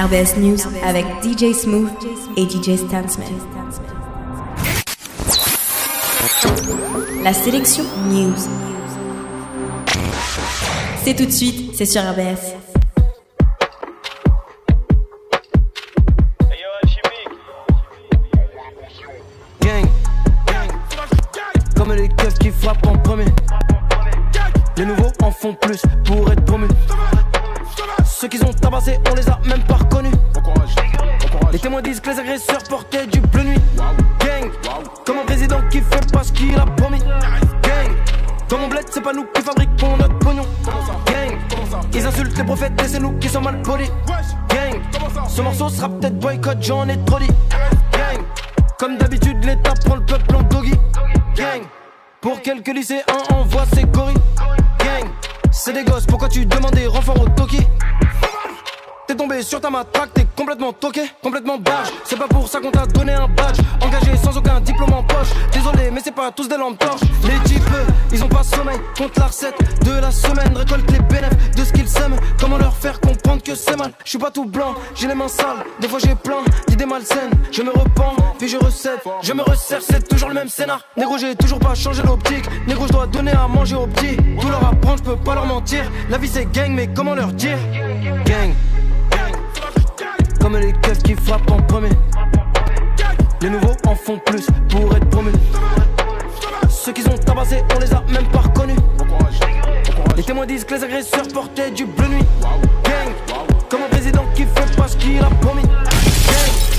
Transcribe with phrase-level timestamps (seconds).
[0.00, 1.90] RBS News avec DJ Smooth
[2.34, 3.28] et DJ Stansman.
[7.22, 8.34] La sélection News.
[11.04, 12.54] C'est tout de suite, c'est sur RBS.
[19.60, 19.84] Gang,
[21.76, 23.26] comme les keufs qui frappent en premier.
[24.78, 26.68] Les nouveaux en font plus pour être promus.
[28.18, 30.12] Ceux qui ont tabassé, on les a même pas reconnus.
[31.52, 33.60] Les témoins disent que les agresseurs portaient du bleu nuit.
[34.18, 34.50] Gang,
[35.06, 36.98] comme un président qui fait pas ce qu'il a promis.
[36.98, 37.96] Gang,
[38.48, 40.46] dans mon bled, c'est pas nous qui fabriquons notre pognon.
[41.06, 41.38] Gang,
[41.94, 43.90] ils insultent les prophètes et c'est nous qui sommes mal polis.
[44.48, 44.80] Gang,
[45.28, 47.30] ce morceau sera peut-être boycott, j'en ai trop dit.
[47.92, 48.22] Gang,
[48.78, 50.74] comme d'habitude, l'État prend le peuple en doggy.
[51.36, 51.62] Gang,
[52.20, 54.16] pour quelques lycéens, on voit ses gorilles.
[54.78, 55.08] Gang,
[55.50, 57.60] c'est des gosses, pourquoi tu demandais renfort au Toki
[59.10, 61.88] T'es tombé sur ta matraque, t'es complètement toqué, complètement barge.
[62.04, 63.58] C'est pas pour ça qu'on t'a donné un badge.
[63.80, 65.30] Engagé sans aucun diplôme en poche.
[65.52, 67.00] Désolé, mais c'est pas tous des lampes torches.
[67.24, 67.60] Les types,
[68.12, 68.78] ils ont pas sommeil.
[68.96, 70.56] Compte la recette de la semaine.
[70.56, 72.14] Récolte les bénéfices de ce qu'ils sèment.
[72.38, 73.90] Comment leur faire comprendre que c'est mal?
[74.04, 75.64] Je suis pas tout blanc, j'ai les mains sales.
[75.80, 77.32] Des fois j'ai plein d'idées malsaines.
[77.50, 79.02] Je me repens, puis je recette.
[79.22, 80.82] Je me resserre, c'est toujours le même scénar.
[80.96, 82.44] Négro, j'ai toujours pas changé l'optique.
[82.68, 84.16] Négro, je dois donner à manger aux petits.
[84.40, 85.82] Tout leur apprendre, je peux pas leur mentir.
[86.10, 87.58] La vie c'est gang, mais comment leur dire?
[88.24, 88.54] Gang.
[90.40, 91.90] Comme les keufs qui frappent en premier.
[93.42, 95.32] Les nouveaux en font plus pour être promus.
[96.68, 98.78] Ceux qui ont tabassé, on les a même pas reconnus.
[100.16, 102.24] Les témoins disent que les agresseurs portaient du bleu nuit.
[102.84, 103.12] Gang,
[103.68, 105.62] comme un président qui fait pas ce qu'il a promis.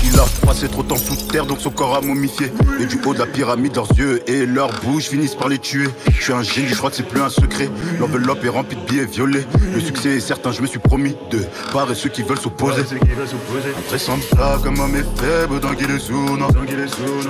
[0.04, 2.52] Il a passé trop de temps sous terre, donc son corps a momifié.
[2.80, 5.88] Et du haut de la pyramide, leurs yeux et leurs bouches finissent par les tuer.
[6.12, 7.70] Je suis un génie, je crois que c'est plus un secret.
[8.00, 9.46] L'enveloppe est remplie de billets violets.
[9.72, 12.82] Le succès est certain, je me suis promis de parer ceux qui veulent s'opposer.
[12.84, 15.76] Ça comme est faible dans les.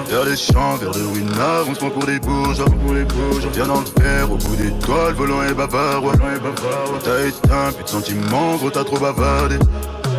[0.09, 2.67] Vers les champs, vers le winard, on se prend pour des bourgeois.
[3.52, 6.02] Viens dans le fer, au bout des toiles, volant et bavard.
[7.05, 9.57] T'as éteint, plus de sentiments, gros t'as trop bavardé.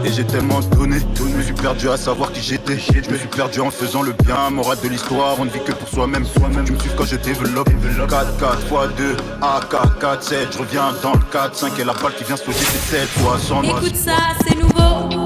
[0.06, 2.78] Et j'ai tellement donné, je me suis perdu à savoir qui j'étais.
[2.78, 5.72] Je me suis perdu en faisant le bien, morale de l'histoire, on ne vit que
[5.72, 6.25] pour soi-même.
[6.25, 7.69] Soi-même, tu me suis quand je développe.
[8.09, 11.94] 4, 4 x 2, AK, 4, 7, je reviens dans le 4, 5 et la
[11.94, 13.64] balle qui vient se poser, c'est 7 fois 100.
[13.64, 15.22] Écoute ça, c'est nouveau.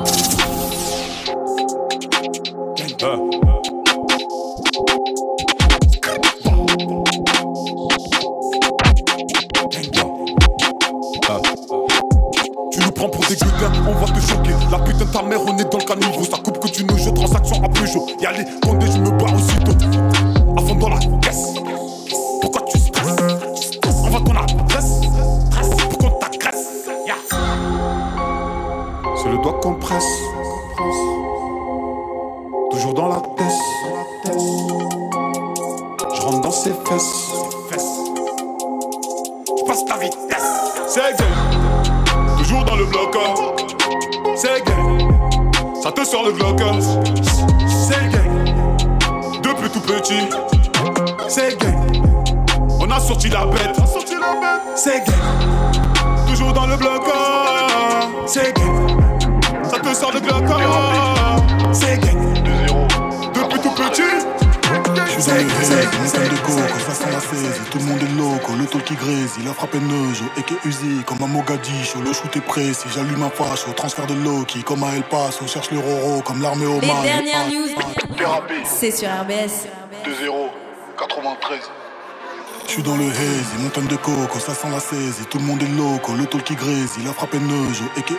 [49.97, 50.29] Petit,
[51.27, 51.73] c'est gay.
[52.79, 53.75] On a sorti la bête,
[54.75, 55.13] c'est gay.
[56.27, 57.03] Toujours dans le bloc,
[58.25, 58.61] c'est gay.
[59.69, 60.43] Ça te sort le Glock,
[61.71, 62.15] c'est gay.
[63.33, 64.01] Depuis tout petit.
[65.07, 67.99] Je suis dans le haze, montagne de coco, face à la saisie, tout le monde
[68.03, 71.27] est loco, le taux qui grise, il a frappé Neujo, et qui Uzi, comme à
[71.27, 75.03] Mogadiscio, le shoot est précis, j'allume un fâche au transfert de Loki, comme à El
[75.03, 77.01] Paso, cherche le Roro, comme l'armée au Les Mali.
[77.03, 77.67] dernières news,
[78.65, 79.67] c'est sur RBS.
[80.07, 80.49] 2-0,
[80.97, 81.59] 93.
[82.65, 85.61] Je suis dans le haze, montagne de coco, ça sent la saisie, tout le monde
[85.61, 88.15] est loco, le taux qui grise, il a frappé Neujo, et qui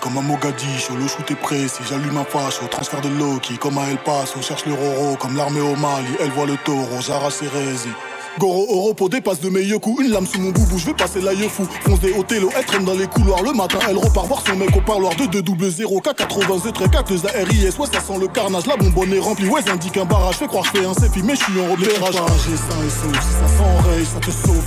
[0.00, 3.78] comme à Mogadiscio, le shoot est précis, j'allume un fâche au transfert de Loki, comme
[3.78, 7.00] à El Paso, cherche le Roro, comme l'armée au Mali, elle voit le taureau,
[7.30, 7.92] ses résis.
[8.38, 10.94] Goro Oro pour des passes de meilleurs coups, une lame sous mon boubou, je vais
[10.94, 11.66] passer l'aïe fou.
[11.82, 13.42] Fonce des Othello, elle traîne dans les couloirs.
[13.42, 15.14] Le matin, elle repart voir son mec au parloir.
[15.16, 17.78] 2 2 double 0 K80 Z 4 2 ARIS.
[17.78, 19.48] Ouais, ça sent le carnage, la bonbonne est remplie.
[19.48, 20.36] Ouais, ça indique un barrage.
[20.36, 22.14] Fais croire que je fais un selfie, mais je suis en repérage.
[22.14, 24.64] J'ai sain et sauf, si ça s'enraye, ça te sauve.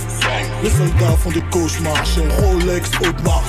[0.62, 3.42] Les soldats font des cauchemars, chez Rolex, Audemars.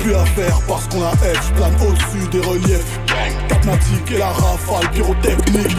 [0.00, 3.00] Plus à faire parce qu'on a F, plane au-dessus des reliefs.
[3.48, 5.76] Capmatique et la rafale, pyrotechnique.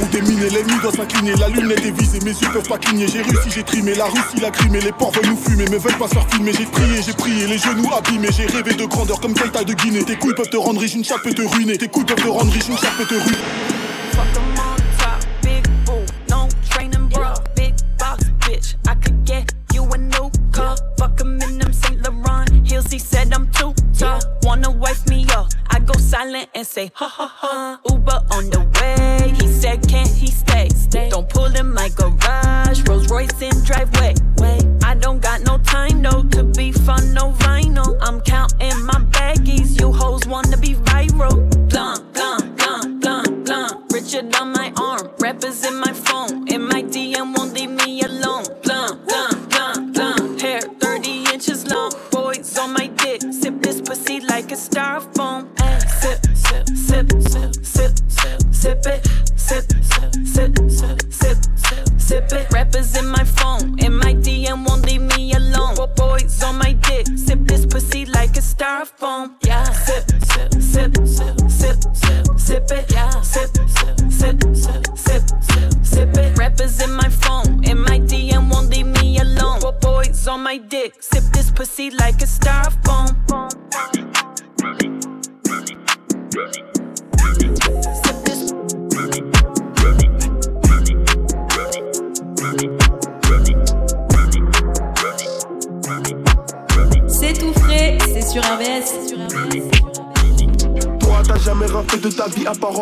[0.00, 3.08] Route est minée, l'ennemi doit s'incliner, la lunette est visée, mes yeux peuvent pas cligner.
[3.08, 5.98] J'ai réussi, j'ai trimé, la Russie l'a crimé, les porcs veulent nous fumer, mais veulent
[5.98, 6.52] pas se faire filmer.
[6.52, 10.04] J'ai prié, j'ai prié, les genoux abîmés, j'ai rêvé de grandeur comme Keita de Guinée.
[10.04, 11.76] Tes couilles peuvent te rendre riche, une chape peut te ruiner.
[11.76, 13.38] Tes couilles peuvent te rendre riche, une chape peut te ruiner.
[20.98, 22.90] Fuck 'em in them Saint Laurent heels.
[22.90, 24.20] He said I'm too tall.
[24.42, 25.46] Wanna wife me up,
[26.78, 27.80] say ha ha ha.
[27.88, 30.68] Uber on the way, he said can't he stay?
[30.68, 31.08] stay.
[31.08, 34.14] Don't pull in my garage, Rolls Royce in driveway.
[34.38, 37.96] Wait, I don't got no time though to be fun, no vinyl.
[38.02, 41.36] I'm counting my baggies, you hoes wanna be viral.
[41.70, 43.92] Blunt, blunt, blunt, blunt, blunt.
[43.92, 45.92] Richard on my arm, rappers in my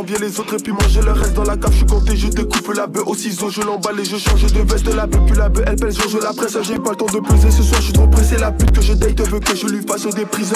[0.07, 1.73] envier les autres et puis manger le reste dans la cave.
[1.73, 4.61] Je suis compté, je découpe la bœuf au ciseau, je l'emballe et je change de
[4.61, 4.95] veste.
[4.95, 6.57] La bœuf, puis la bœuf, elle pèse, je la presse.
[6.63, 8.37] J'ai pas le temps de peser ce soir, je suis trop pressé.
[8.37, 10.55] La pute que je date veut que je lui fasse des prises.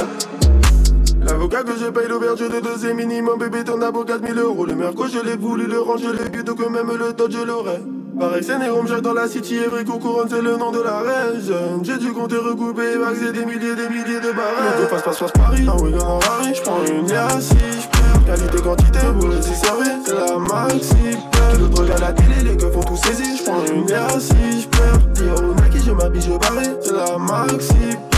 [1.23, 4.67] L'avocat que je paye l'ouverture de deuxième minimum, bébé, ton avocat 4000 euros.
[4.67, 7.44] Le merco, je l'ai voulu, le range, je l'ai vu, donc même le dodge, je
[7.44, 7.81] l'aurais.
[8.21, 8.53] Pareil, c'est
[8.87, 11.83] j'aille dans la city, Evry, couronne, c'est le nom de la région.
[11.83, 14.89] J'ai dû compter recouper, maxer des milliers, des milliers de barres.
[14.91, 18.25] passe, passe, passe Paris, un week-end en Paris, j'prends une liasse si j'perds.
[18.27, 21.53] Qualité, quantité, vous le servir, c'est la maxi peur.
[21.53, 24.61] Kilo de drogue à la télé, les keufs font tout saisir, j'prends une liasse si
[24.61, 24.99] j'perds.
[25.15, 28.10] Dire au Nike, je m'habille, je barre, c'est la maxi.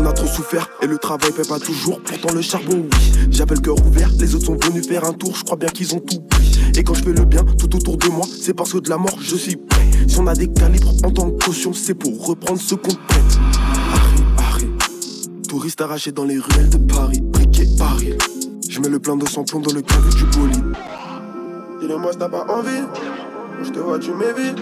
[0.00, 2.00] On a trop souffert et le travail paie pas toujours.
[2.00, 3.12] Pourtant le charbon, oui.
[3.30, 5.36] J'avais le cœur ouvert, les autres sont venus faire un tour.
[5.36, 6.58] Je crois bien qu'ils ont tout pris.
[6.74, 8.96] Et quand je fais le bien tout autour de moi, c'est parce que de la
[8.96, 9.90] mort je suis prêt.
[10.08, 13.38] Si on a des calibres en tant que caution, c'est pour reprendre ce qu'on prête.
[13.92, 14.68] Harry, Harry,
[15.46, 18.14] touriste arraché dans les ruelles de Paris, briquet Paris.
[18.70, 20.76] Je mets le plein de sang plomb dans le clavier du bolide.
[21.82, 22.86] Dis-le-moi si t'as pas envie.
[23.62, 24.56] Je te vois, tu m'évites.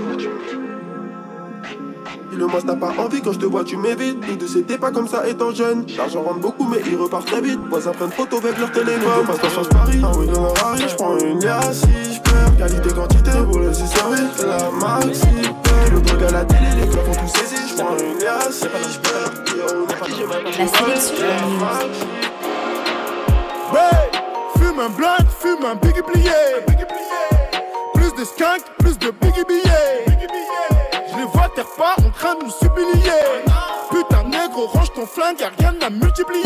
[2.39, 4.25] Dis-le-moi si t'as pas envie, quand je te vois, tu m'évites.
[4.29, 5.85] Nous deux, c'était pas comme ça étant jeune.
[5.97, 7.59] L'argent rentre beaucoup, mais il repart très vite.
[7.69, 9.27] Voisins prennent photo avec leur téléphone.
[9.27, 10.01] Passe pas change Paris.
[10.05, 12.57] Un week-end en Paris, j'prends une liasse si j'perds.
[12.57, 15.27] Qualité, quantité, pour le servir, la maxi.
[15.93, 17.59] Le drogue à la télé, les clubs font tout saisir.
[17.71, 19.33] J'prends une liasse si j'perds.
[20.61, 21.27] La sélection
[23.73, 24.11] Ouais,
[24.59, 26.31] fume un blunt, fume un biggie plié.
[27.95, 30.78] Plus de skunk, plus de biggie billets.
[31.19, 33.11] Je les vois terre pas en train de nous supplier.
[33.91, 36.45] Putain, négro, range ton flingue, y'a rien à multiplier.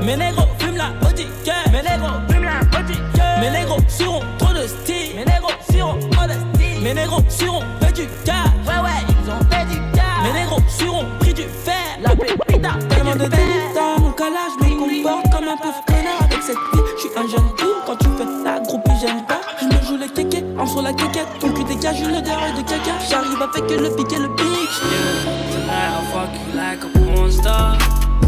[0.00, 1.26] Mes négros fument la OG,
[1.72, 5.16] Mes négros fument la OG, Mes négros suront trop de style.
[5.16, 6.82] Mes négros suront trop de style.
[6.84, 8.36] Mes négros suront fait du cash.
[8.64, 10.22] Ouais, ouais, ils ont fait du cash.
[10.22, 11.74] Mes négros suront pris du fer.
[12.00, 13.95] La pépita, tellement de délit
[14.26, 16.82] Je me comporte comme un pauvre connard avec cette vie.
[16.96, 19.40] Je suis un jeune fou quand tu fais la groupie, j'aime pas.
[19.60, 21.28] Je me joue le kéké, en sur la kékette.
[21.38, 22.98] Ton cul dégage une odeur de caca.
[23.08, 24.80] J'arrive avec le pic et le bitch.
[25.52, 27.78] Tonight I'll fuck you like a porn star.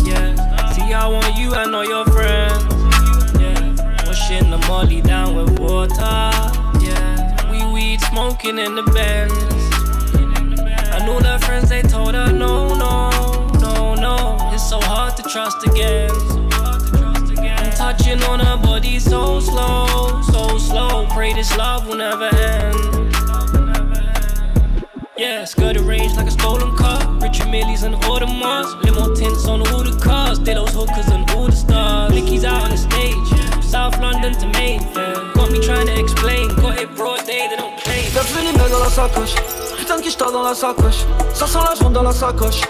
[0.04, 0.36] Yeah.
[0.72, 2.62] See, I want you and all your friends.
[3.40, 4.06] Yeah.
[4.06, 6.30] Washing the molly down with water.
[6.80, 7.50] Yeah.
[7.50, 9.32] We weed smoking in the Benz.
[10.94, 13.10] I know their friends, they told her no, no,
[14.68, 16.10] so hard to trust again.
[17.40, 21.06] I'm touching on her body so slow, so slow.
[21.06, 23.14] Pray this love will never end.
[25.16, 27.00] Yeah, skirted range like a stolen car.
[27.18, 28.74] Richard Millie's and all the Mars.
[28.84, 30.38] Limo tints on all the cars.
[30.38, 32.12] They those hookers and all the stars.
[32.12, 33.28] Nicky's out on the stage.
[33.50, 35.14] From South London to Mayfair.
[35.32, 36.54] Got me trying to explain.
[36.56, 38.04] Got it broad day, they don't play.
[38.12, 39.34] Bienvenue dans la sacoche
[39.78, 42.60] Putain de quicheta dans la sacoche Ça sent la jaune dans la sacoche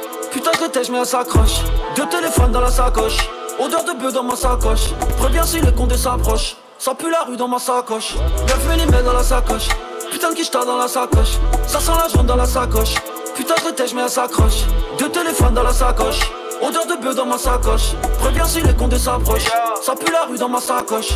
[0.48, 1.60] Putain je déteste mais elle s'accroche
[1.94, 3.28] Deux téléphones dans la sacoche.
[3.58, 4.94] Odeur de bœuf dans ma sacoche.
[5.18, 6.56] Préviens si le condé s'approche.
[6.78, 8.14] Ça pue la rue dans ma sacoche.
[8.46, 9.68] Bienvenue mais dans la sacoche.
[10.10, 11.38] Putain de quicheta dans la sacoche.
[11.66, 12.94] Ça sent la jaune dans la sacoche.
[13.34, 14.62] Putain je déteste mais elle s'accroche
[14.98, 16.20] Deux téléphones dans la sacoche.
[16.62, 17.92] Odeur de bœuf dans ma sacoche.
[18.20, 19.44] Préviens si le condé s'approche.
[19.82, 21.10] Ça pue la rue dans ma sacoche.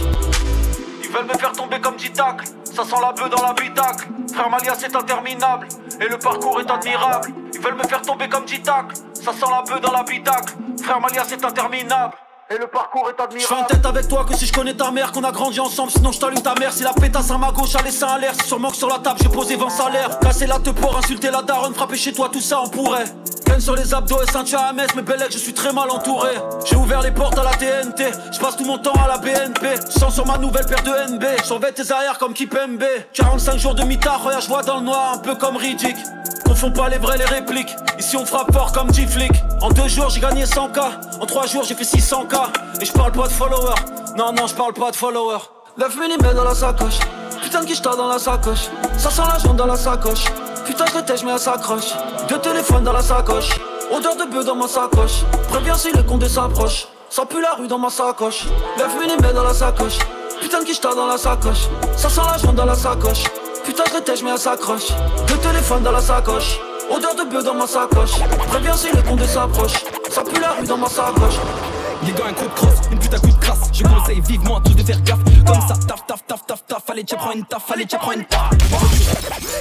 [1.02, 4.08] Ils veulent me faire tomber comme tacle Ça sent la bœuf dans l'habitacle.
[4.34, 5.68] Frère Malia c'est interminable
[6.00, 7.32] Et le parcours est admirable.
[7.54, 10.54] Ils veulent me faire tomber comme tacle Ça sent la bœuf dans l'habitacle.
[10.82, 12.14] Frère Malia c'est interminable
[12.54, 13.54] et le parcours est admirable.
[13.56, 15.90] Je en tête avec toi que si je connais ta mère, qu'on a grandi ensemble,
[15.90, 16.72] sinon je t'allume ta mère.
[16.72, 18.98] Si la pétasse à ma gauche a laissé un l'air, c'est sûrement que sur la
[18.98, 20.18] table j'ai posé 20 salaires.
[20.20, 23.04] Casser la te pour insulter la daronne, frapper chez toi, tout ça on pourrait.
[23.46, 26.30] Peine sur les abdos et ceinture à Metz, mais belle je suis très mal entouré.
[26.64, 29.80] J'ai ouvert les portes à la TNT, je passe tout mon temps à la BNP.
[29.88, 32.84] Sans sur ma nouvelle paire de NB, surveille tes arrières comme Kipembe.
[33.14, 35.96] 45 jours de mitard, regarde, je vois dans le noir, un peu comme Riddick.
[36.62, 37.74] Confond pas les vrais, les répliques.
[37.98, 39.32] Ici on frappe fort comme G-Flick.
[39.60, 40.80] En deux jours j'ai gagné 100k,
[41.20, 42.36] en trois jours j'ai fait 600k.
[42.80, 43.74] Et je parle pas de followers,
[44.16, 45.40] non, non, je parle pas de followers.
[45.76, 47.00] 9 mm dans la sacoche,
[47.42, 48.68] putain de quicheta dans la sacoche.
[48.96, 50.26] Ça sent la jaune dans la sacoche,
[50.64, 51.94] putain je tèche mais elle s'accroche.
[52.28, 53.58] Deux téléphones dans la sacoche,
[53.90, 55.24] odeur de bœuf dans ma sacoche.
[55.48, 58.44] Préviens si le condé s'approche, ça pue la rue dans ma sacoche.
[58.78, 59.98] 9 mm dans la sacoche,
[60.40, 61.66] putain de quicheta dans la sacoche.
[61.96, 63.24] Ça sent la jaune dans la sacoche,
[63.64, 64.88] putain je tèche mais elle s'accroche.
[65.28, 66.58] Deux téléphones dans la sacoche.
[66.90, 68.18] Odeur de bœuf dans ma sacoche.
[68.48, 69.84] Préviens si le condé s'approche.
[70.10, 71.36] Ça pue la rue dans ma sacoche.
[72.04, 73.70] Les gars, un coup de crosse, une pute à coup de crasse.
[73.72, 75.20] Je conseille vivement à tous de faire gaffe.
[75.46, 76.90] Comme ça, taf, taf, taf, taf, taf.
[76.90, 78.50] Allez, tu prends une taf, allez, tu prends une taf.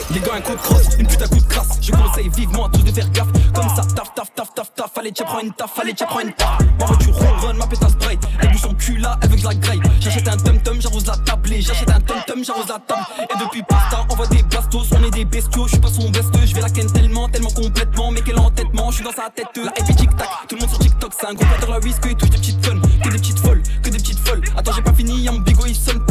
[0.09, 1.77] Les gars, un coup de crosse, une pute à coup de crasse.
[1.81, 3.27] Je conseille vivement à tous de faire gaffe.
[3.53, 4.97] Comme ça, taf, taf, taf, taf, taf.
[4.97, 6.57] Allez, tu prends une taf, allez, tu prends une taf.
[6.79, 8.21] Ma voiture ronronne, ma pétasse bright.
[8.41, 9.81] Elle bouge son cul là, elle je la graille.
[9.99, 11.17] J'achète un tum-tum, j'arrose la
[11.59, 13.05] J'achète un tum-tum, j'arrose la table.
[13.19, 15.65] Et depuis pasta, on voit des bastos, on est des bestiaux.
[15.65, 18.11] Je suis pas son veste, je vais la ken tellement, tellement complètement.
[18.11, 19.47] Mais quel entêtement, je suis dans sa tête.
[19.55, 22.15] La et tic-tac, tout le monde sur TikTok, c'est un gros pateur la whisky et
[22.15, 22.75] touche des petites fun
[23.11, 24.41] des petites folles, que des petites folles.
[24.57, 26.03] Attends, j'ai pas fini, y'a mon il sonne.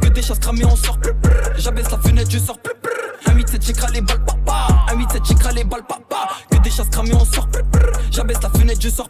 [0.00, 0.98] Que des chasses cramées, on sort.
[1.56, 2.58] J'abaisse la fenêtre, je sors.
[3.26, 4.68] Un 8-7, j'écrase les balles, papa.
[4.90, 6.28] Un 8-7, j'écrase les balles, papa.
[6.50, 7.48] Que des chasses cramées, on sort.
[8.10, 9.08] J'abaisse la fenêtre, je sors.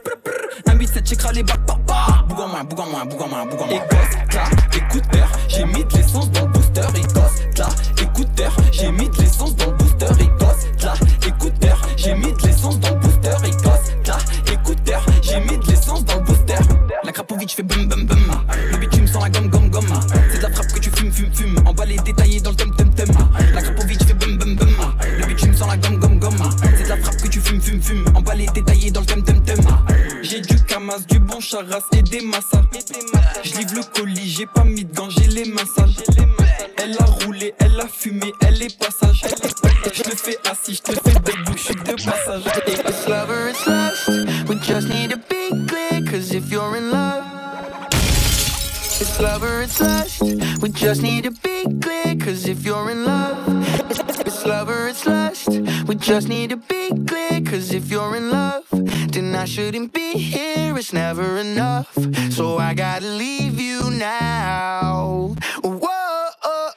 [0.66, 2.25] Un 8-7, j'écrase les balles, papa.
[2.28, 3.75] Bougon moi, bougon moi, bougon moi, bougon moi.
[3.75, 6.81] Et gosse, écouteur, j'ai mis de l'essence dans le booster.
[6.97, 7.69] Et gosse, là,
[8.01, 10.07] écouteur, j'ai mis de l'essence dans le booster.
[10.21, 10.95] Et gosse, là,
[11.27, 13.37] écouteur, j'ai mis de l'essence dans le booster.
[13.45, 14.19] Et gosse, là,
[14.53, 16.55] écouteur, j'ai mis de l'essence dans le booster.
[17.03, 18.19] La Krapovic fait bum bum bum.
[18.71, 20.01] Le bitume sans la gomme gomme gomme.
[20.31, 21.59] C'est de la frappe que tu fumes fumes fumes.
[21.67, 23.15] Emballé détaillé dans le tum tum tum.
[23.53, 24.69] La Krapovic fait bum bum bum.
[25.19, 26.51] Le bitume sans la gomme gomme gomme.
[26.77, 28.05] C'est de la frappe que tu fumes fumes fumes.
[28.15, 29.65] Emballé détaillé dans le tum tum tum.
[30.23, 32.63] J'ai du camas, du bon charas et des massas.
[33.45, 35.93] Je livre le colis, j'ai pas mis de gants, j'ai les mains sales.
[36.83, 39.23] Elle a roulé, elle a fumé, elle est passage.
[39.93, 42.43] Je te fais assis, je te fais debout, je de passage.
[42.67, 44.09] It's lover, it's lust.
[44.49, 47.25] We just need to be clear, cause if you're in love,
[49.00, 50.23] it's lover, it's lust.
[50.61, 53.37] We just need to be clear, cause if you're in love,
[53.88, 55.49] it's, it's lover, it's lust.
[55.87, 58.63] We just need to be clear, cause if you're in love,
[59.45, 61.93] I shouldn't be here, it's never enough.
[62.31, 65.37] So I gotta leave you now.
[65.63, 66.71] Whoa,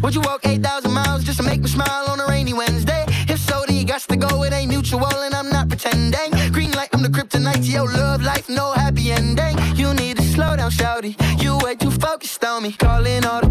[0.00, 3.04] would you walk 8,000 miles just to make me smile on a rainy Wednesday?
[3.28, 6.30] If so, then you got to go, it ain't mutual, and I'm not pretending.
[6.52, 9.58] Green light, I'm the kryptonite to your love life, no happy ending.
[9.74, 11.16] You need to slow down, shouty.
[11.42, 12.70] You way too focused on me.
[12.70, 13.41] Calling all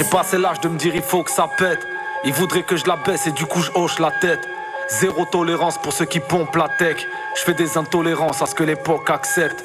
[0.00, 1.86] J'ai passé l'âge de me dire il faut que ça pète.
[2.24, 4.48] Il voudrait que je la baisse et du coup je hoche la tête.
[4.88, 7.06] Zéro tolérance pour ceux qui pompent la tech.
[7.36, 9.62] Je fais des intolérances à ce que l'époque accepte.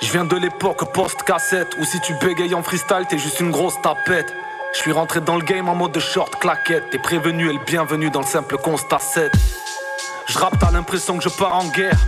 [0.00, 3.78] Je viens de l'époque post-cassette où si tu bégayes en freestyle t'es juste une grosse
[3.82, 4.34] tapette.
[4.72, 6.88] Je suis rentré dans le game en mode short claquette.
[6.88, 9.32] T'es prévenu et le bienvenu dans le simple constat 7.
[10.28, 11.98] Je rappe, t'as l'impression que je pars en guerre.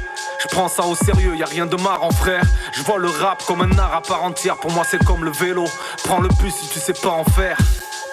[0.45, 2.45] Je prends ça au sérieux, y a rien de marrant frère.
[2.73, 4.57] Je vois le rap comme un art à part entière.
[4.57, 5.65] Pour moi c'est comme le vélo.
[6.05, 7.57] Prends le bus si tu sais pas en faire.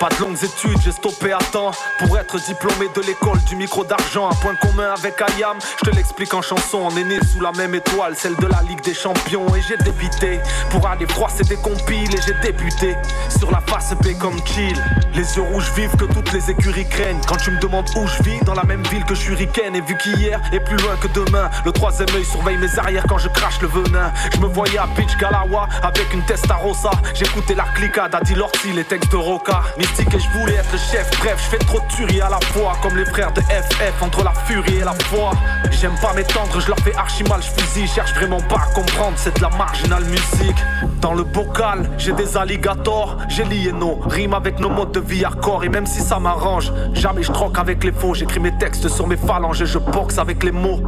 [0.01, 1.69] Pas de longues études, j'ai stoppé à temps.
[1.99, 5.95] Pour être diplômé de l'école du micro d'argent Un point commun avec Ayam, je te
[5.95, 8.95] l'explique en chanson On est né sous la même étoile, celle de la Ligue des
[8.95, 9.45] Champions.
[9.55, 10.39] Et j'ai débité,
[10.71, 12.95] pour aller froisser des compiles Et j'ai débuté,
[13.37, 14.75] sur la face B comme chill.
[15.13, 17.21] Les yeux rouges vivent que toutes les écuries craignent.
[17.27, 19.75] Quand tu me demandes où je vis, dans la même ville que ricaine.
[19.75, 23.19] Et vu qu'hier est plus loin que demain Le troisième œil surveille mes arrières quand
[23.19, 24.11] je crache le venin.
[24.33, 28.83] Je me voyais à Beach Galawa avec une Testarossa J'écoutais la clica d'Adi Lorty, les
[28.83, 29.61] textes de Roca
[29.99, 31.09] et je voulais être chef.
[31.19, 34.23] Bref, je fais trop de tueries à la fois, comme les frères de FF, entre
[34.23, 35.31] la furie et la foi.
[35.71, 37.87] J'aime pas m'étendre, je leur fais archi mal, je fusille.
[37.87, 40.57] Cherche vraiment pas à comprendre, c'est de la marginale musique.
[41.01, 45.25] Dans le bocal, j'ai des alligators, j'ai lié nos rimes avec nos modes de vie
[45.25, 45.63] hardcore.
[45.63, 48.13] Et même si ça m'arrange, jamais je troque avec les faux.
[48.13, 50.81] J'écris mes textes sur mes phalanges et je boxe avec les mots.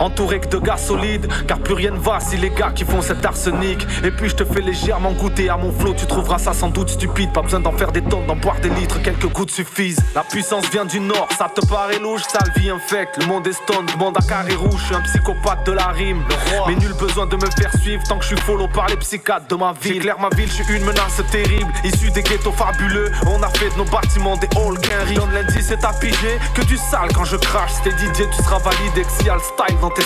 [0.00, 3.02] Entouré que de gars solides, car plus rien ne va si les gars qui font
[3.02, 3.86] cet arsenic.
[4.02, 6.88] Et puis je te fais légèrement goûter à mon flot, tu trouveras ça sans doute
[6.88, 7.32] stupide.
[7.32, 10.02] Pas besoin d'en faire des tonnes, d'en boire des litres, quelques gouttes suffisent.
[10.14, 13.18] La puissance vient du nord, ça te paraît louche, sale vie infecte.
[13.18, 16.22] Le monde est stone, demande à carré rouge, je suis un psychopathe de la rime.
[16.66, 19.48] Mais nul besoin de me faire suivre tant que je suis follow par les psychiatres
[19.48, 20.00] de ma ville.
[20.00, 23.10] Claire ma ville, je suis une menace terrible, issue des ghettos fabuleux.
[23.26, 25.12] On a fait de nos bâtiments des halls qu'un.
[25.14, 27.72] Donne lundi, c'est à piger que du sale quand je crache.
[27.72, 30.02] C'était DJ, tu seras validé, que si y a le style dans tes.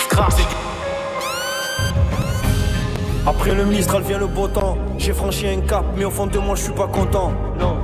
[3.27, 4.77] Après le Mistral vient le beau temps.
[4.97, 7.31] J'ai franchi un cap, mais au fond de moi, je suis pas content.
[7.59, 7.77] Non.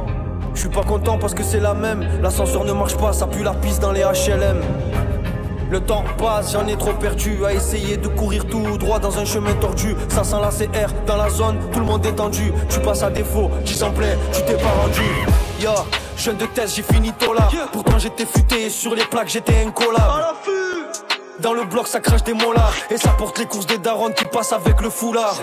[0.53, 2.05] Je suis pas content parce que c'est la même.
[2.22, 4.62] L'ascenseur ne marche pas, ça pue la piste dans les HLM.
[5.72, 9.25] Le temps passe, j'en ai trop perdu à essayer de courir tout droit dans un
[9.25, 9.96] chemin tordu.
[10.10, 12.51] Ça sent la CR dans la zone, tout le monde est tendu.
[12.70, 15.01] Tu passes à défaut, j'y en plaît, tu t'es pas rendu.
[15.62, 15.72] Yo,
[16.17, 17.48] jeune de thèse, j'ai fini tôt là.
[17.72, 20.25] Pourtant j'étais futé sur les plaques, j'étais incollable.
[21.40, 22.74] Dans le bloc, ça crache des molars.
[22.90, 25.38] Et ça porte les courses des darons qui passent avec le foulard.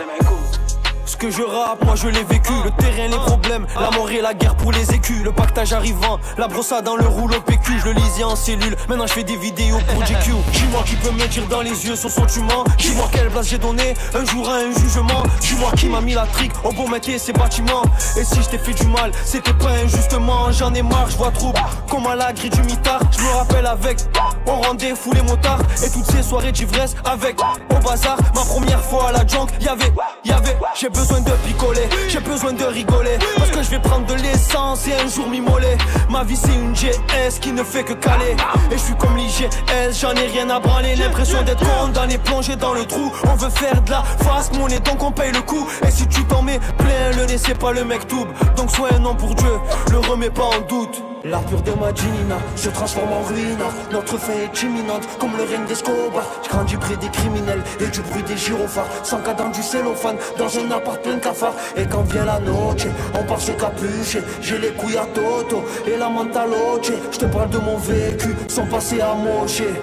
[1.19, 2.53] Que je rappe, moi je l'ai vécu.
[2.65, 5.25] Le terrain, les problèmes, la mort et la guerre pour les écus.
[5.25, 7.81] Le pactage arrivant, la brossade dans le rouleau PQ.
[7.81, 10.31] Je le lisais en cellule, maintenant je fais des vidéos pour GQ.
[10.53, 12.63] Dis-moi qui peut me dire dans les yeux son sentiment.
[12.79, 15.25] Dis-moi quelle place j'ai donné un jour à un jugement.
[15.41, 17.83] Dis-moi qui m'a mis la trique au beau métier, ces bâtiments.
[18.17, 20.53] Et si je t'ai fait du mal, c'était pas injustement.
[20.53, 21.53] J'en ai marre, je vois trop
[21.91, 23.01] comme à la grille du mitard.
[23.11, 23.99] Je me rappelle avec,
[24.47, 25.63] on rendait fou les motards.
[25.85, 28.19] Et toutes ces soirées d'ivresse avec, au bazar.
[28.37, 29.93] Ma première fois à la junk, y'avait,
[30.25, 33.19] y'avait, j'ai besoin de picoler, j'ai besoin de rigoler.
[33.37, 35.77] Parce que je vais prendre de l'essence et un jour m'immoler.
[36.11, 38.37] Ma vie c'est une GS qui ne fait que caler.
[38.71, 40.95] Et je suis comme l'IGS, j'en ai rien à branler.
[40.97, 43.13] L'impression d'être condamné, plongé dans le trou.
[43.25, 45.67] On veut faire de la face monnaie, donc on paye le coup.
[45.87, 48.27] Et si tu t'en mets plein le nez, pas le mec tout.
[48.57, 49.53] Donc sois un nom pour Dieu,
[49.91, 51.03] le remets pas en doute.
[51.25, 53.59] La pure de ma Gina se transforme en ruine.
[53.91, 56.25] Notre fin est imminente, comme le règne d'Escobar.
[56.45, 58.87] Je grandis près des criminels et du bruit des gyrophares.
[59.03, 61.55] Sans cadran du cellophane, dans un appart plein de cafards.
[61.77, 64.23] Et quand vient la noche, on part se capucher.
[64.41, 66.93] J'ai les couilles à Toto et la mentaloche.
[67.11, 69.75] Je te parle de mon vécu, sans passer à mocher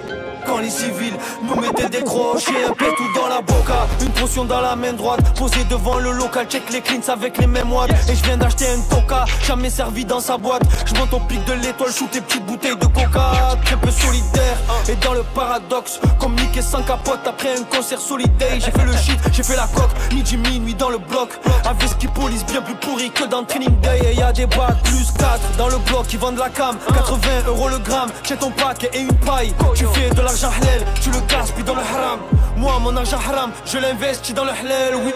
[0.46, 4.60] quand les civils nous mettaient des crochets, un pétou dans la boca, une potion dans
[4.60, 7.90] la main droite, posée devant le local, check les cleans avec les mêmes watts.
[8.08, 10.62] Et je viens d'acheter un toca, jamais servi dans sa boîte.
[10.86, 14.56] Je monte au pic de l'étoile, shoot tes petites bouteilles de coca, très peu solitaire.
[14.88, 18.54] Et dans le paradoxe, comme Nick sans capote après un concert solidaire.
[18.58, 21.30] J'ai fait le shit, j'ai fait la coque, midi minuit dans le bloc.
[21.64, 24.00] Avec ski police bien plus pourri que dans Training Day.
[24.04, 27.28] Et y a des boîtes plus 4 dans le bloc qui vendent la cam, 80
[27.48, 28.10] euros le gramme.
[28.22, 31.74] J'ai ton pack et une paille, tu fais de l'argent halal, tu le gaspilles dans
[31.74, 32.20] le haram.
[32.56, 35.12] Moi, mon argent haram, je l'investis dans le halal, oui.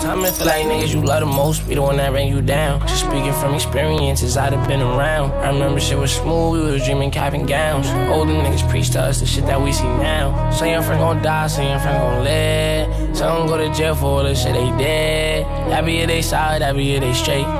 [0.00, 2.40] Sometimes I feel like niggas you love the most be the one that bring you
[2.40, 2.80] down.
[2.88, 5.30] Just speaking from experiences, I'd have been around.
[5.32, 7.86] I remember shit was smooth, we was dreaming cap and gowns.
[8.10, 10.50] Older niggas preach to us the shit that we see now.
[10.50, 13.16] Say your friend gon' die, say your friend gon' live.
[13.16, 15.46] Some go to jail for all the shit they did.
[15.70, 17.59] That be it, they solid, that be it, they straight.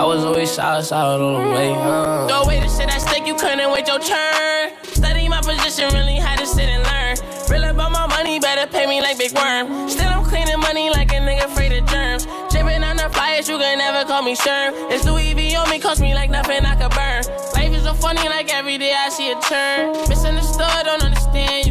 [0.00, 1.74] I was always solid, solid all the way.
[1.76, 2.26] Uh.
[2.26, 4.72] Throw away the that stick, you couldn't wait your turn.
[4.96, 7.20] Study my position, really had to sit and learn.
[7.52, 9.90] Real about my money, better pay me like Big Worm.
[9.90, 12.24] Still, I'm cleaning money like a nigga afraid of germs.
[12.48, 14.72] Dripping on the flyers, you can never call me Sherm.
[14.90, 17.20] It's Louis V on me, cost me like nothing I could burn.
[17.52, 19.92] Life is so funny, like every day I see a turn.
[20.08, 21.69] Misunderstood, don't understand, you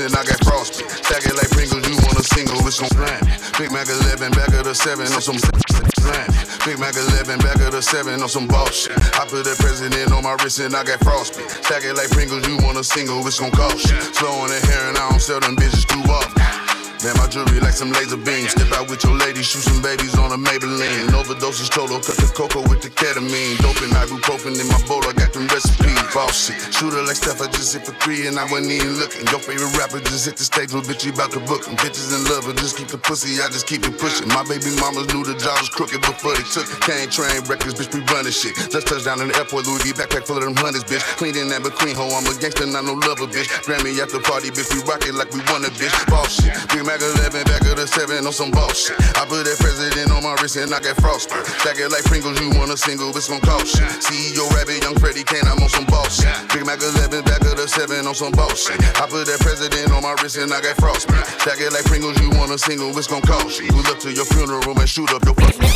[0.00, 0.84] and I got frosty.
[0.88, 3.22] Stack it like Pringles, you want a single, it's gon' slam.
[3.56, 6.28] Big Mac 11, back of the seven on some slam.
[6.64, 8.92] Big Mac 11, back of the seven on some bullshit.
[9.16, 11.48] I put that president on my wrist and I got frosty.
[11.64, 14.00] Stack it like Pringles, you want a single, it's gon' cost you.
[14.12, 16.65] Slow on the hair and I don't sell them bitches too often.
[17.04, 18.56] Man, my jewelry like some laser beams.
[18.56, 21.12] Step out with your lady, shoot some babies on a Maybelline.
[21.12, 23.60] Overdoses total, cut the cocoa with the ketamine.
[23.60, 25.92] Dope and ibuprofen in my bowl, I got them recipes.
[26.16, 29.28] Boss shit, shooter like Steph, I just hit for three and I wasn't even looking.
[29.28, 31.76] Your favorite rapper just hit the stage, little bitch, you about to book him.
[31.76, 34.32] Bitches in love, but just keep the pussy, I just keep it pushing.
[34.32, 36.80] My baby mamas knew the job was crooked before they took it.
[36.80, 38.56] Can't train records, bitch, we running shit.
[38.72, 41.04] Just touched down in the airport, Louis V backpack full of them hundreds, bitch.
[41.20, 43.52] Clean in that McQueen hoe, I'm a gangster, not no lover, bitch.
[43.68, 45.92] Grammy after party, bitch, we rock it like we want a bitch.
[46.08, 48.94] Boss shit, Big Mac 11, back of the seven on some boss shit.
[49.18, 51.34] I put that president on my wrist and I got frost.
[51.58, 53.90] Stack it like Pringles, you want a single, it's gon' cost shit.
[53.98, 56.30] CEO Rabbit, young Freddy Kane, I'm on some boss shit.
[56.54, 58.78] Big Mac 11, back of the seven on some boss shit.
[59.02, 61.10] I put that president on my wrist and I got frost.
[61.42, 63.66] Stack it like Pringles, you want a single, it's gon' cost shit.
[63.74, 65.66] Pull up to your funeral and shoot up your fucking.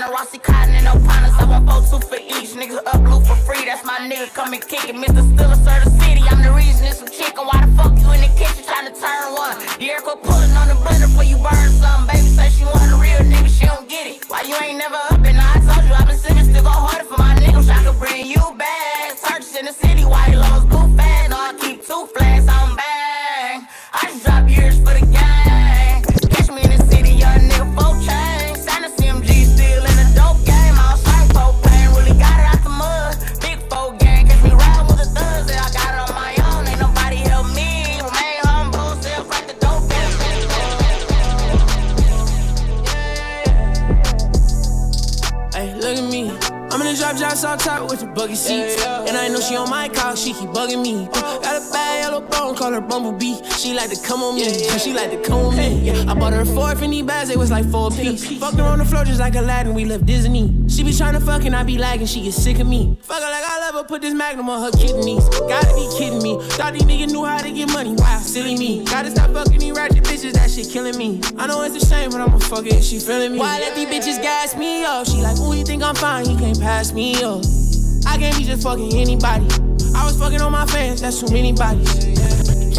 [0.00, 1.32] Rossi Cotton and no partners.
[1.38, 2.54] I want four two for each.
[2.56, 3.64] Niggas up blue for free.
[3.64, 4.32] That's my nigga.
[4.34, 4.96] Come and kick it.
[4.96, 5.20] Mr.
[5.34, 5.91] Stiller, sir,
[52.62, 53.42] call her Bumblebee.
[53.58, 54.44] She like to come on me,
[54.78, 55.80] she like to come on me.
[55.80, 58.38] Yeah, I bought her four Fendi bags, it was like four piece.
[58.38, 60.54] Fucked her on the floor just like Aladdin, we left Disney.
[60.68, 62.96] She be trying to fuck and I be lagging, she get sick of me.
[63.02, 65.28] Fuck her like I love her, put this magnum on her kidneys.
[65.28, 66.38] Gotta be kidding me.
[66.50, 68.84] Thought these niggas knew how to get money, wow, silly me.
[68.84, 71.20] Gotta stop fucking these ratchet bitches, that shit killing me.
[71.38, 73.38] I know it's a shame, but I'ma fuck it, she feeling me.
[73.38, 75.06] Why let these bitches gas me up?
[75.08, 77.42] She like, ooh, you think I'm fine, he can't pass me up.
[78.06, 79.46] I can't be just fucking anybody.
[79.96, 82.31] I was fucking on my fans, that's too many bodies.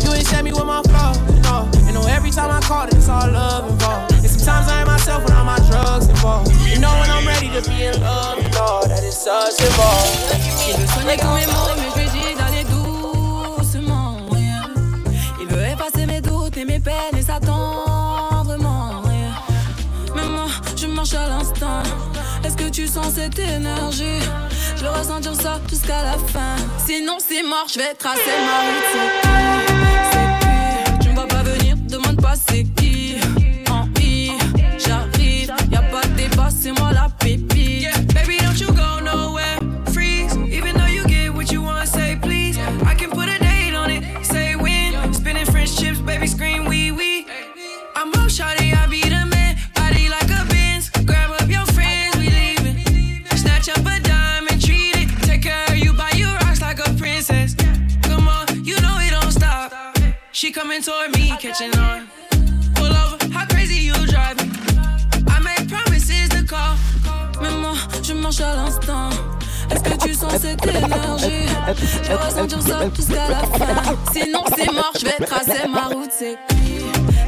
[0.03, 1.69] You ain't set me with my flaws, no.
[1.87, 4.13] And know every time I call it, it's all love involved.
[4.13, 6.51] And sometimes I ain't myself when all my drugs involved.
[6.67, 10.19] You know when I'm ready to be in love, all that it's us involved.
[10.67, 11.73] Il veut soigner tous mes mots,
[22.43, 24.19] Est-ce que tu sens cette énergie?
[24.75, 26.55] Je veux ressentir ça jusqu'à la fin.
[26.85, 28.83] Sinon, c'est mort, je vais tracer ma route.
[30.11, 30.29] C'est
[30.99, 32.82] qui Tu me vois pas venir, demande pas c'est qui.
[60.83, 62.07] Toward me, catching on.
[62.75, 64.51] Pull over, how crazy you drive me.
[65.29, 66.75] I make promises to call.
[67.41, 69.09] Mais moi, je marche à l'instant.
[69.71, 71.47] Est-ce que tu sens cette énergie?
[72.03, 73.95] Je veux ressentir ça jusqu'à la fin.
[74.11, 76.11] Sinon, c'est mort, je vais tracer ma route.
[76.11, 76.81] C'est qui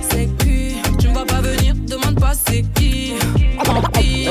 [0.10, 3.14] C'est qui Tu me vois pas venir, demande pas c'est qui.
[3.70, 4.30] En I,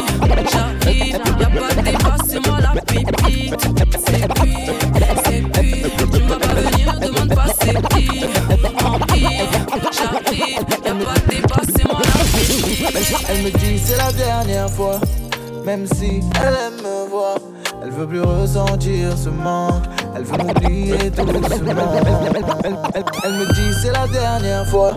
[0.53, 3.69] j'arrive, y'a pas de débat, c'est moi la pépite.
[4.07, 4.67] C'est qui
[5.25, 5.54] C'est qui
[13.29, 15.01] Elle me dit c'est la dernière fois,
[15.65, 17.37] même si elle aime me voir.
[17.83, 19.85] Elle veut plus ressentir ce manque,
[20.17, 21.93] elle veut m'oublier doucement.
[23.25, 24.93] Elle me dit c'est la dernière fois,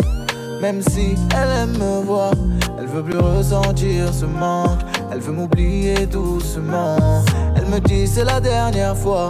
[0.62, 2.32] même si elle aime me voir.
[2.80, 4.80] Elle veut plus ressentir ce manque,
[5.12, 7.24] elle veut m'oublier doucement.
[7.56, 9.30] Elle me dit c'est la dernière fois,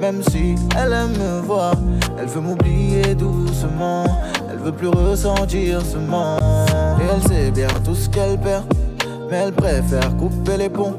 [0.00, 1.74] même si elle aime me voir.
[2.18, 4.04] Elle veut m'oublier doucement,
[4.50, 7.00] elle veut plus ressentir ce manque.
[7.00, 8.64] Et elle sait bien tout ce qu'elle perd,
[9.30, 10.96] mais elle préfère couper les ponts.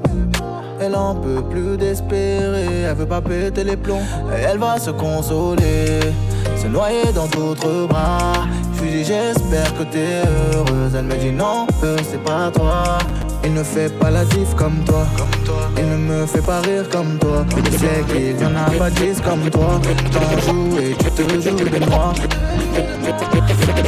[0.80, 4.06] Elle en peut plus d'espérer, elle veut pas péter les plombs.
[4.32, 6.00] Et elle va se consoler,
[6.56, 8.46] se noyer dans d'autres bras.
[8.76, 10.22] Je lui dis j'espère que t'es
[10.54, 10.94] heureuse.
[10.96, 13.00] Elle me dit non, c'est pas toi.
[13.44, 15.06] Il ne fait pas la diff comme toi.
[15.80, 17.46] Il ne me fait pas rire comme toi.
[17.66, 19.80] Je sais qu'il y en a pas dix comme toi.
[20.12, 22.14] T'en joues et tu te joues de moi.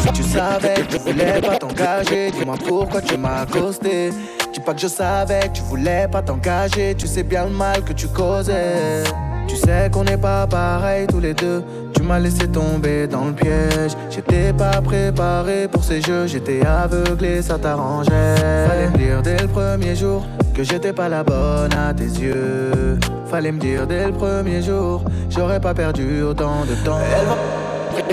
[0.01, 4.11] Si tu savais que tu voulais pas t'engager, dis-moi pourquoi tu m'as accosté.
[4.53, 7.83] Dis pas que je savais que tu voulais pas t'engager, tu sais bien le mal
[7.83, 9.03] que tu causais.
[9.47, 11.63] Tu sais qu'on n'est pas pareil tous les deux.
[11.95, 13.93] Tu m'as laissé tomber dans le piège.
[14.09, 18.88] J'étais pas préparé pour ces jeux, j'étais aveuglé, ça t'arrangeait.
[20.53, 22.99] Que j'étais pas la bonne à tes yeux.
[23.29, 26.99] Fallait me dire dès le premier jour, j'aurais pas perdu autant de temps.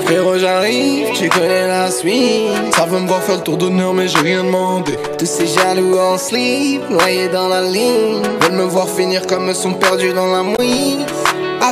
[0.04, 2.74] Frérot, j'arrive, tu connais la suite.
[2.74, 4.92] Ça veut me voir faire le tour d'honneur, mais j'ai rien demandé.
[5.18, 8.22] Tous ces jaloux en slip, noyés dans la ligne.
[8.40, 11.04] Veulent me voir finir comme sont perdus dans la mouille.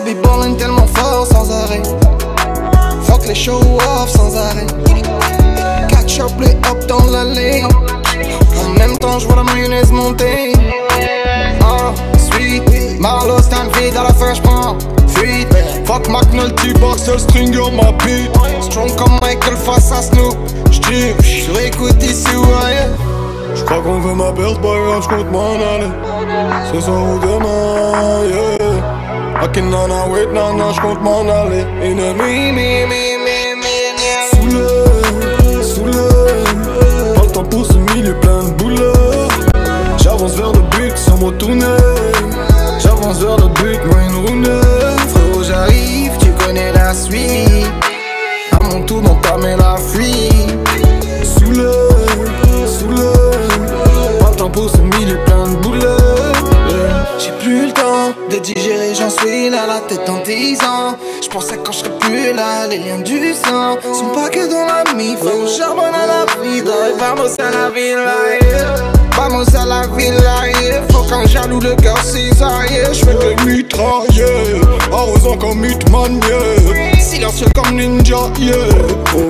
[0.04, 1.82] Be ballin' tellement fort sans arrêt.
[3.04, 4.66] Fuck les show off sans arrêt.
[5.88, 7.62] Catch up, play up dans l'allée.
[8.64, 10.52] En même temps, je vois la mayonnaise monter.
[11.60, 12.62] Ah, sweet.
[12.98, 14.78] Marlo Stanfield à la fin, j'prends.
[15.08, 15.54] Fuite.
[15.84, 18.30] Fuck McNulty, boxer, stringer, ma beat.
[18.62, 20.36] Strong comme Michael face à Snoop.
[20.70, 22.96] J'tire, sur écoute ici ou ailleurs.
[23.54, 25.90] J'crois qu'on veut ma perte, pas grave, j'compte m'en aller.
[26.72, 29.42] Ce soir ou demain, yeah.
[29.42, 31.64] Akinana, wait, nana, j'compte m'en aller.
[31.82, 33.74] Ennemi, mi, mi, mi, mi,
[34.32, 36.08] Soulé, soulé.
[37.14, 38.33] Pas le temps pour ce milieu plein.
[40.24, 41.66] J'avance vers le but sans me tourner.
[42.78, 44.50] J'avance vers le but, moi une roue
[45.08, 47.68] Frérot, j'arrive, tu connais la suite.
[48.52, 50.56] À mon tour, d'entamer la fuite.
[51.22, 51.68] Soulé,
[52.66, 53.02] soulé.
[54.18, 55.82] Pas le temps pour ce milieu plein de boulot.
[57.18, 60.96] J'ai plus le temps de digérer, j'en suis là, la tête en 10 ans.
[61.20, 64.90] J'pensais quand je serais plus là, les liens du sang sont pas que dans la
[64.94, 65.18] mif.
[65.18, 68.93] Faut charbonne à la vida, et vamos à la villa.
[69.16, 70.82] Vamos à la villa, yeah.
[70.90, 74.60] Faut qu'un jaloux le cœur cisaille, J'fais des mitraillés,
[74.92, 77.00] arrosant comme Hitman, yeah.
[77.00, 78.54] Silencieux comme ninja, yeah.
[79.16, 79.20] Oh.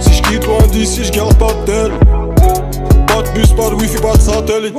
[0.00, 1.92] Si j'quitte loin d'ici, j'garde pas d'elle.
[3.06, 4.74] Pas de bus, pas de wifi, pas de satellite.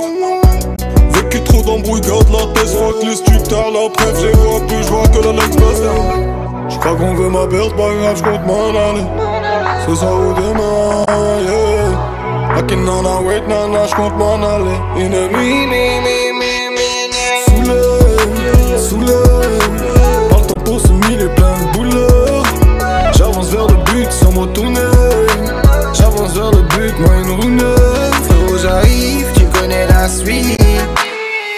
[1.14, 5.08] Vécu trop d'embrouilles, garde la tête, fuck les stuctards, la preuve, j'ai vois plus, j'vois
[5.08, 5.56] que la Lex
[6.68, 9.04] J'crois qu'on veut ma perte, pas grave, j'compte m'en aller.
[9.86, 11.04] Ce soir ou demain,
[11.46, 11.81] yeah.
[12.56, 14.78] Akinana, wait, nana, j'compte m'en aller.
[14.96, 19.22] Ennemi, mi, mi, mi, mi, Soulé, soulé.
[20.92, 22.42] Le milieu plein de boulot.
[23.16, 24.80] J'avance vers le but sans me tourner.
[25.94, 28.14] J'avance vers le but, moi une roue neuve.
[28.28, 30.60] Frérot, j'arrive, tu connais la suite.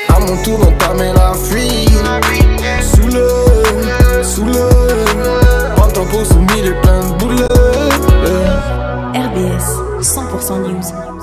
[0.08, 1.90] À mon tour, d'entamer la fuite.
[2.80, 4.52] Soulé, soulé.
[5.76, 7.46] Pas le temps pour ce milieu plein de boulot.
[9.14, 11.13] RBS 100% News.